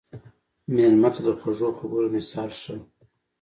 [0.73, 2.75] مېلمه ته د خوږو خبرو مثال شه.